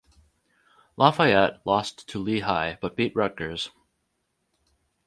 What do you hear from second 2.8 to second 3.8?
but beat Rutgers.